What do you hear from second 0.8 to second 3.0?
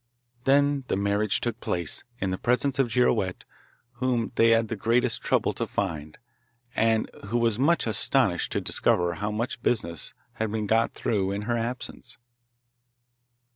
the marriage took place, in the presence of